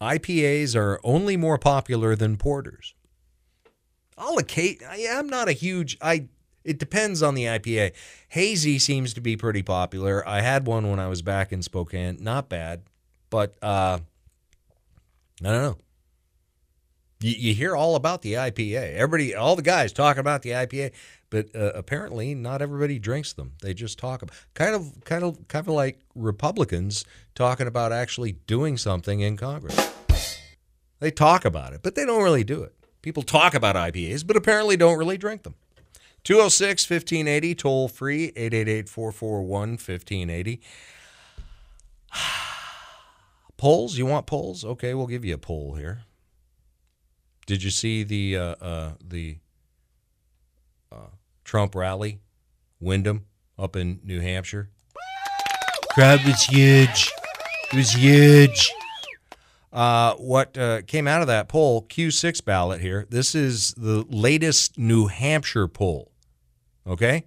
[0.00, 2.94] IPAs are only more popular than porters.
[4.16, 6.28] I'll occasion, I'm not a huge, I,
[6.68, 7.92] it depends on the IPA.
[8.28, 10.26] Hazy seems to be pretty popular.
[10.28, 12.18] I had one when I was back in Spokane.
[12.20, 12.82] Not bad,
[13.30, 14.00] but uh,
[15.42, 15.78] I don't know.
[17.20, 18.94] You, you hear all about the IPA.
[18.94, 20.92] Everybody, all the guys talking about the IPA,
[21.30, 23.54] but uh, apparently not everybody drinks them.
[23.62, 28.32] They just talk about kind of, kind of, kind of like Republicans talking about actually
[28.46, 29.94] doing something in Congress.
[31.00, 32.74] They talk about it, but they don't really do it.
[33.00, 35.54] People talk about IPAs, but apparently don't really drink them.
[36.28, 40.60] 206 1580, toll free, 888 441 1580.
[43.56, 43.96] Polls?
[43.96, 44.62] You want polls?
[44.62, 46.02] Okay, we'll give you a poll here.
[47.46, 49.38] Did you see the uh, uh, the
[50.92, 51.12] uh,
[51.44, 52.20] Trump rally,
[52.78, 53.24] Windham,
[53.58, 54.68] up in New Hampshire?
[55.92, 57.10] Crowd was huge.
[57.72, 58.70] It was huge.
[59.72, 64.76] Uh, what uh, came out of that poll, Q6 ballot here, this is the latest
[64.76, 66.07] New Hampshire poll.
[66.88, 67.24] Okay?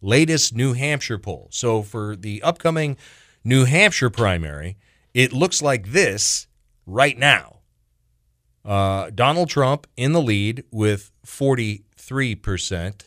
[0.00, 1.48] Latest New Hampshire poll.
[1.50, 2.96] So for the upcoming
[3.44, 4.76] New Hampshire primary,
[5.14, 6.48] it looks like this
[6.86, 7.60] right now.
[8.64, 13.02] Uh, Donald Trump in the lead with 43%.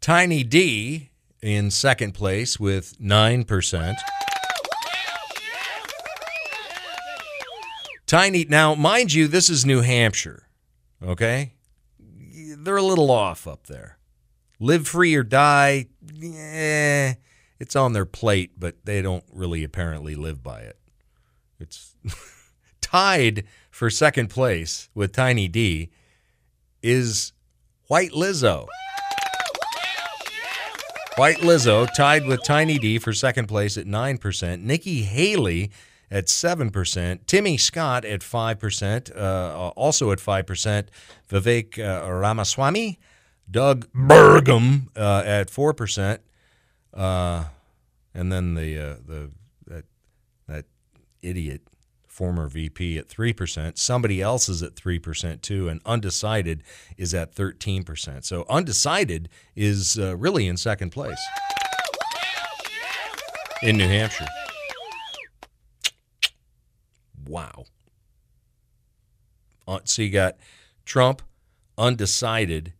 [0.00, 3.96] Tiny D in second place with 9%.
[8.06, 10.46] Tiny, now, mind you, this is New Hampshire,
[11.04, 11.54] okay?
[11.98, 13.98] They're a little off up there.
[14.60, 15.86] Live free or die,
[16.22, 17.14] eh,
[17.58, 20.78] it's on their plate, but they don't really apparently live by it.
[21.58, 21.96] It's
[22.80, 25.90] tied for second place with Tiny D
[26.82, 27.32] is
[27.88, 28.66] White Lizzo.
[31.16, 34.62] White Lizzo tied with Tiny D for second place at 9%.
[34.62, 35.70] Nikki Haley
[36.14, 37.26] at 7%.
[37.26, 39.16] Timmy Scott at 5%.
[39.16, 40.86] Uh, also at 5%.
[41.28, 43.00] Vivek uh, Ramaswamy.
[43.50, 46.18] Doug Burgum uh, at 4%.
[46.94, 47.44] Uh,
[48.14, 49.30] and then the, uh, the
[49.66, 49.84] that,
[50.46, 50.66] that
[51.20, 51.62] idiot
[52.06, 53.76] former VP at 3%.
[53.76, 56.62] Somebody else is at 3% too, and undecided
[56.96, 58.24] is at 13%.
[58.24, 61.20] So undecided is uh, really in second place
[63.64, 64.28] in New Hampshire.
[67.26, 67.64] Wow.
[69.66, 70.36] Uh, so you got
[70.84, 71.22] Trump,
[71.78, 72.72] undecided,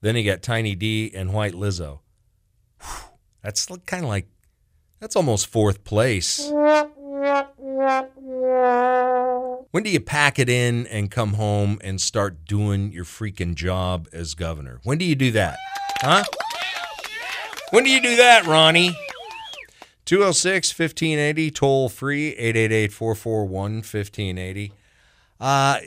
[0.00, 2.00] then you got Tiny D and White Lizzo.
[3.42, 4.26] That's kind of like,
[5.00, 6.50] that's almost fourth place.
[9.70, 14.08] When do you pack it in and come home and start doing your freaking job
[14.12, 14.80] as governor?
[14.84, 15.58] When do you do that?
[16.00, 16.24] Huh?
[17.70, 18.96] When do you do that, Ronnie?
[20.10, 24.72] 206 1580, toll free, 888 441 1580.
[25.38, 25.78] Uh,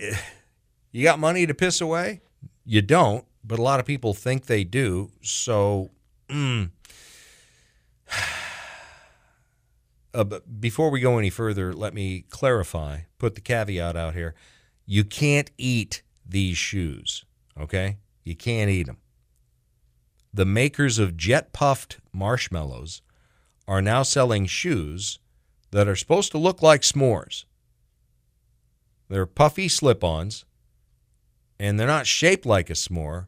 [0.94, 2.22] you got money to piss away?
[2.64, 5.12] You don't, but a lot of people think they do.
[5.22, 5.92] So,
[6.30, 6.72] mm.
[10.16, 14.36] Uh, but before we go any further, let me clarify, put the caveat out here.
[14.86, 17.26] You can't eat these shoes,
[17.60, 17.98] okay?
[18.24, 19.00] You can't eat them.
[20.32, 23.02] The makers of jet puffed marshmallows
[23.68, 25.20] are now selling shoes
[25.72, 27.46] that are supposed to look like s'mores.
[29.10, 30.46] They're puffy slip ons,
[31.60, 33.28] and they're not shaped like a s'more.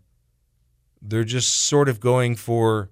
[1.01, 2.89] They're just sort of going for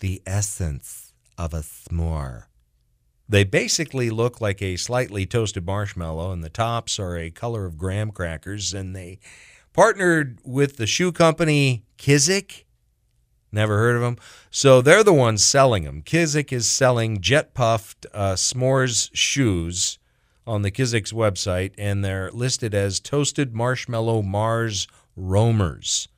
[0.00, 2.44] the essence of a s'more.
[3.28, 7.78] They basically look like a slightly toasted marshmallow, and the tops are a color of
[7.78, 8.74] graham crackers.
[8.74, 9.20] And they
[9.72, 12.64] partnered with the shoe company Kizik.
[13.52, 14.16] Never heard of them.
[14.50, 16.00] So they're the ones selling them.
[16.02, 19.98] Kizik is selling jet puffed uh, s'mores shoes
[20.46, 26.08] on the Kizik's website, and they're listed as toasted marshmallow Mars roamers.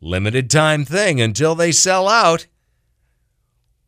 [0.00, 2.46] Limited time thing until they sell out.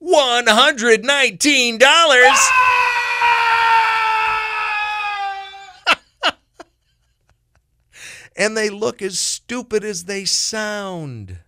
[0.02, 1.82] $119.
[8.36, 11.38] and they look as stupid as they sound.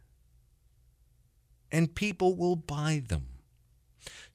[1.75, 3.27] And people will buy them.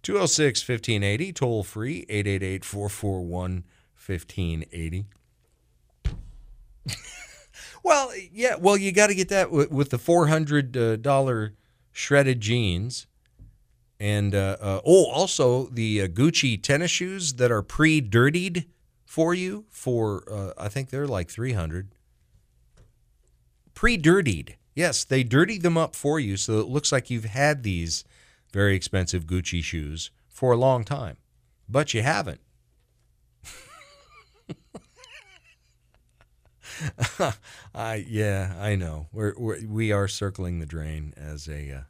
[0.04, 3.64] 206 1580, toll free, 888 441
[3.96, 5.06] 1580.
[7.84, 11.50] Well, yeah, well, you got to get that with, with the $400 uh,
[11.92, 13.08] shredded jeans.
[14.00, 18.66] And uh, uh, oh, also the uh, Gucci tennis shoes that are pre-dirtied
[19.06, 21.90] for you for uh, I think they're like three hundred.
[23.74, 28.06] Pre-dirtied, yes, they dirty them up for you, so it looks like you've had these
[28.54, 31.18] very expensive Gucci shoes for a long time,
[31.68, 32.40] but you haven't.
[37.76, 39.08] I yeah, I know.
[39.12, 41.82] We're, we're we are circling the drain as a uh,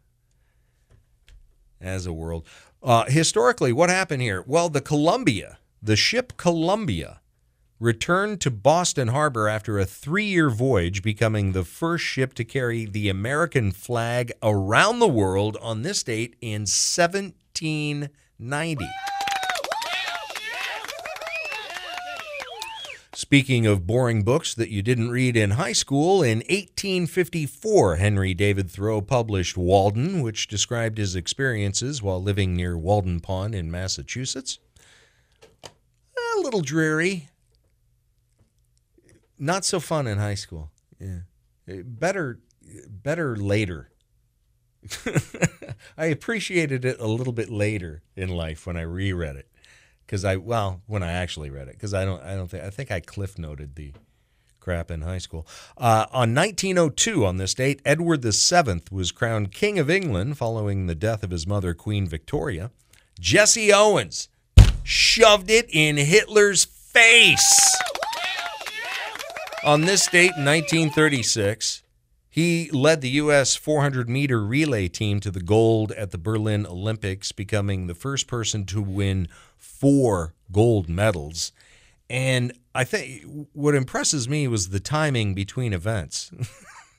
[1.80, 2.48] as a world.
[2.82, 4.44] Uh, historically, what happened here?
[4.48, 7.22] Well, the Columbia, the ship Columbia,
[7.80, 12.86] returned to Boston Harbor after a three year voyage, becoming the first ship to carry
[12.86, 18.86] the American flag around the world on this date in 1790.
[23.14, 28.72] Speaking of boring books that you didn't read in high school, in 1854, Henry David
[28.72, 34.60] Thoreau published Walden, which described his experiences while living near Walden Pond in Massachusetts.
[35.64, 37.28] A little dreary.
[39.40, 40.72] Not so fun in high school.
[41.00, 41.20] Yeah.
[41.84, 42.40] Better
[42.88, 43.90] better later.
[45.98, 49.48] I appreciated it a little bit later in life when I reread it
[50.06, 52.70] because I well when I actually read it because I don't I don't think I
[52.70, 53.94] think I cliff noted the
[54.60, 55.48] crap in high school.
[55.78, 60.96] Uh, on 1902, on this date, Edward VII was crowned King of England following the
[60.96, 62.72] death of his mother, Queen Victoria.
[63.20, 64.28] Jesse Owens
[64.84, 67.78] shoved it in Hitler's face.
[69.64, 71.84] On this date in 1936,
[72.30, 73.56] he led the U.S.
[73.56, 78.66] 400 meter relay team to the gold at the Berlin Olympics, becoming the first person
[78.68, 81.52] to win four gold medals.
[82.10, 86.32] And I think what impresses me was the timing between events.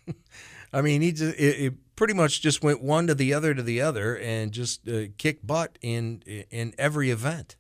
[0.72, 3.62] I mean, he just, it, it pretty much just went one to the other to
[3.62, 7.56] the other and just uh, kicked butt in in every event.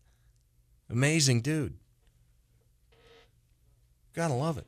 [0.90, 1.78] Amazing dude.
[4.12, 4.66] Gotta love it.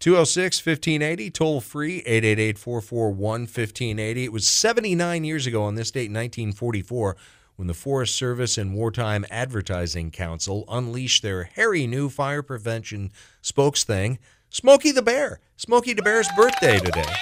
[0.00, 4.24] 206 1580, toll free, 888 441 1580.
[4.24, 7.16] It was 79 years ago on this date, 1944,
[7.56, 13.84] when the Forest Service and Wartime Advertising Council unleashed their hairy new fire prevention spokes
[13.84, 14.18] thing,
[14.50, 15.40] Smokey the Bear.
[15.56, 17.12] Smokey the Bear's birthday today.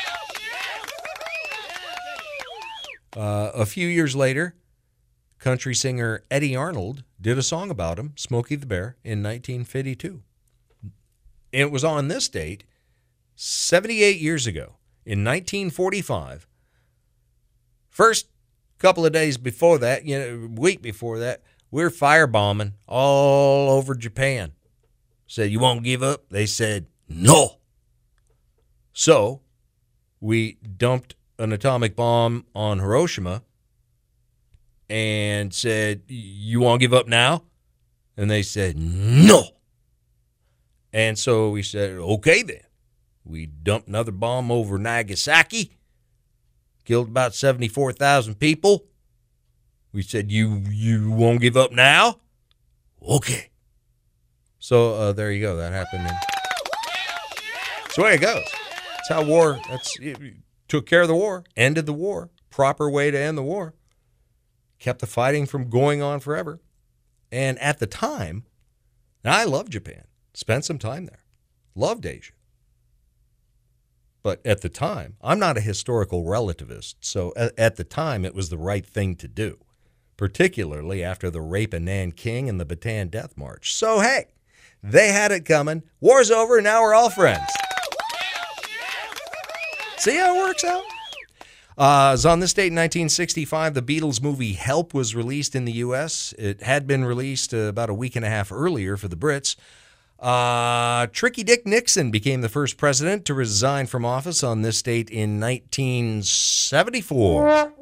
[3.17, 4.55] Uh, a few years later,
[5.39, 10.23] country singer Eddy Arnold did a song about him, Smokey the Bear, in 1952.
[11.53, 12.65] It was on this date,
[13.37, 16.49] 78 years ago, in 1945.
[17.91, 18.29] First
[18.79, 23.95] couple of days before that, you know, week before that, we are firebombing all over
[23.95, 24.53] Japan.
[25.27, 26.29] Said, You won't give up?
[26.31, 27.59] They said, No.
[28.93, 29.41] So
[30.21, 33.43] we dumped an atomic bomb on Hiroshima
[34.89, 37.45] and said, You want to give up now?
[38.17, 39.45] And they said, No.
[40.93, 42.61] And so we said, Okay then.
[43.25, 45.77] We dumped another bomb over Nagasaki,
[46.85, 48.87] killed about 74,000 people.
[49.93, 52.19] We said, You you won't give up now?
[53.01, 53.51] Okay.
[54.59, 55.57] So uh, there you go.
[55.57, 56.03] That happened.
[56.03, 56.15] In...
[57.83, 58.45] That's the way it goes.
[58.97, 59.61] That's how war.
[59.69, 60.19] That's it,
[60.69, 62.31] took care of the war, ended the war.
[62.49, 63.75] Proper way to end the war.
[64.79, 66.61] Kept the fighting from going on forever.
[67.31, 68.45] And at the time,
[69.25, 70.05] now I love Japan.
[70.35, 71.25] Spent some time there.
[71.75, 72.33] Loved Asia.
[74.23, 76.95] But at the time, I'm not a historical relativist.
[77.01, 79.59] So at, the time, it was the right thing to do,
[80.17, 83.75] particularly after the rape of Nanking and the Bataan Death March.
[83.75, 84.27] So hey,
[84.83, 85.83] they had it coming.
[86.01, 86.59] War's over.
[86.59, 87.51] and Now we're all friends.
[89.99, 90.83] See how it works out?
[91.79, 96.35] Uh, on this date in 1965, the Beatles movie Help was released in the U.S.
[96.39, 99.57] It had been released uh, about a week and a half earlier for the Brits.
[100.23, 105.11] Uh, Tricky Dick Nixon became the first president to resign from office on this date
[105.11, 107.73] in 1974.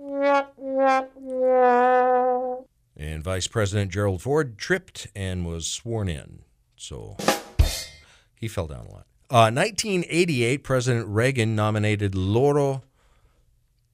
[2.97, 6.39] And Vice President Gerald Ford tripped and was sworn in.
[6.77, 7.19] So
[8.35, 9.05] he fell down a lot.
[9.29, 12.83] Uh, 1988, President Reagan nominated Lauro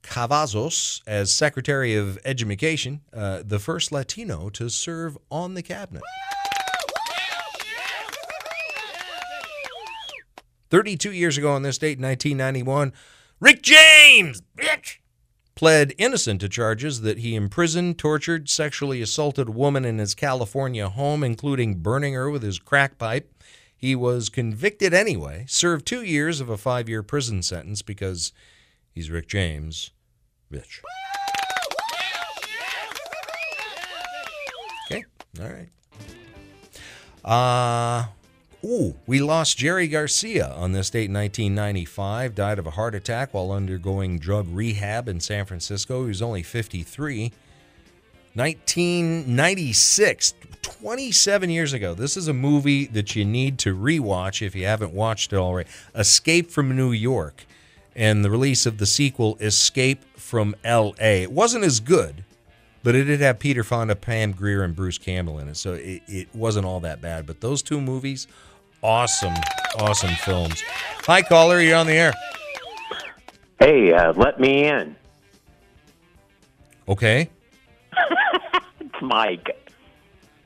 [0.05, 6.05] Cavazos as Secretary of Education, uh, the first Latino to serve on the cabinet.
[10.71, 12.93] 32 years ago on this date, 1991,
[13.41, 14.99] Rick James, bitch,
[15.55, 20.89] pled innocent to charges that he imprisoned, tortured, sexually assaulted a woman in his California
[20.89, 23.33] home, including burning her with his crack pipe.
[23.77, 28.33] He was convicted anyway, served two years of a five year prison sentence because
[28.95, 29.91] he's Rick James,
[30.53, 30.81] bitch.
[34.91, 35.05] Okay,
[35.41, 35.69] all right.
[37.25, 38.07] Uh,
[38.65, 42.35] ooh, we lost Jerry Garcia on this date in 1995.
[42.35, 46.03] Died of a heart attack while undergoing drug rehab in San Francisco.
[46.03, 47.33] He was only 53.
[48.35, 51.95] 1996, 27 years ago.
[51.95, 55.71] This is a movie that you need to rewatch if you haven't watched it already.
[55.95, 57.47] Escape from New York
[57.95, 61.23] and the release of the sequel, Escape from L.A.
[61.23, 62.25] It wasn't as good,
[62.87, 66.03] but it did have Peter Fonda, Pam Grier, and Bruce Campbell in it, so it,
[66.07, 67.27] it wasn't all that bad.
[67.27, 68.29] But those two movies,
[68.81, 69.35] awesome,
[69.81, 70.63] awesome films.
[71.05, 72.15] Hi, caller, you're on the air.
[73.59, 74.95] Hey, uh, let me in.
[76.87, 77.29] Okay.
[78.79, 79.69] It's Mike.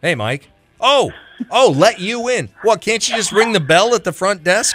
[0.01, 0.49] Hey, Mike.
[0.81, 1.13] Oh,
[1.51, 2.49] oh, let you in.
[2.63, 2.81] What?
[2.81, 4.75] Can't you just ring the bell at the front desk?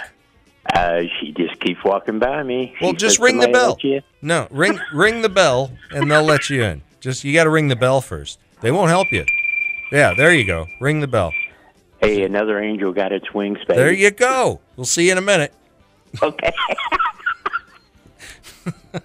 [0.72, 2.76] Uh, she just keeps walking by me.
[2.80, 3.76] Well, just ring the bell.
[4.22, 6.82] No, ring ring the bell, and they'll let you in.
[7.00, 8.38] Just you got to ring the bell first.
[8.60, 9.24] They won't help you.
[9.92, 10.66] Yeah, there you go.
[10.80, 11.32] Ring the bell.
[12.00, 13.78] Hey, another angel got its wings, baby.
[13.78, 14.60] There you go.
[14.76, 15.54] We'll see you in a minute.
[16.22, 16.52] Okay.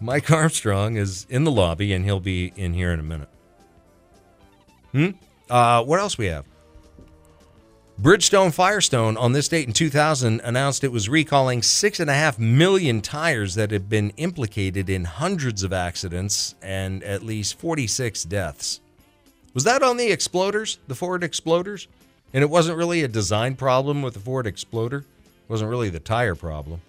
[0.00, 3.28] Mike Armstrong is in the lobby, and he'll be in here in a minute.
[4.92, 5.10] Hmm.
[5.48, 6.44] Uh, what else we have?
[8.00, 12.40] Bridgestone Firestone on this date in 2000 announced it was recalling six and a half
[12.40, 18.80] million tires that had been implicated in hundreds of accidents and at least 46 deaths.
[19.54, 21.86] Was that on the Exploders, the Ford Exploders?
[22.32, 24.98] And it wasn't really a design problem with the Ford Exploder.
[24.98, 26.80] It wasn't really the tire problem.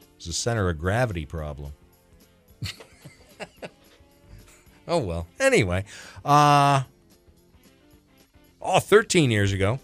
[0.00, 1.72] It was a center of gravity problem.
[4.88, 5.28] oh well.
[5.38, 5.84] Anyway,
[6.24, 6.82] uh
[8.60, 9.78] oh, 13 years ago,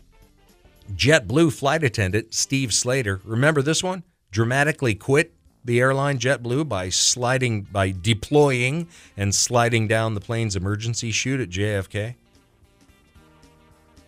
[0.94, 4.02] JetBlue flight attendant Steve Slater, remember this one?
[4.30, 5.32] Dramatically quit
[5.64, 11.50] the airline JetBlue by sliding by deploying and sliding down the plane's emergency chute at
[11.50, 12.14] JFK.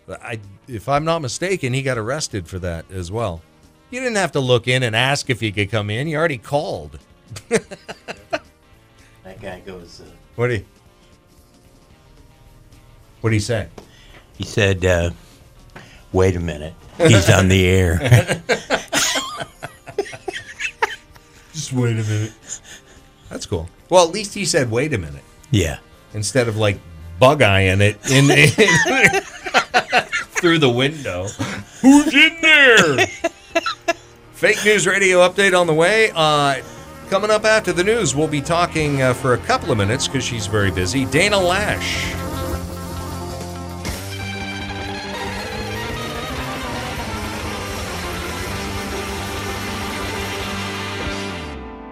[0.09, 3.41] I if I'm not mistaken, he got arrested for that as well.
[3.91, 6.07] You didn't have to look in and ask if he could come in.
[6.07, 6.99] You already called.
[9.23, 10.01] That guy goes.
[10.01, 10.05] Uh,
[10.37, 10.65] What do you?
[13.21, 13.67] What do you say?
[14.39, 15.11] he said, uh,
[16.11, 17.99] "Wait a minute, he's on the air."
[21.53, 22.31] Just wait a minute.
[23.29, 23.69] That's cool.
[23.89, 25.79] Well, at least he said, "Wait a minute," yeah.
[26.13, 26.79] instead of like
[27.19, 28.49] bug eyeing it in, in
[30.39, 31.27] through the window.
[31.81, 33.07] Who's in there?
[34.31, 36.11] Fake news radio update on the way.
[36.15, 36.61] Uh,
[37.09, 40.23] coming up after the news, we'll be talking uh, for a couple of minutes because
[40.23, 41.05] she's very busy.
[41.05, 42.13] Dana Lash